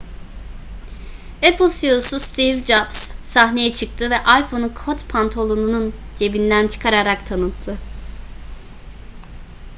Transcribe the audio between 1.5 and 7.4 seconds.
ceo'su steve jobs sahneye çıktı ve iphone'u kot pantolonunun cebinden çıkararak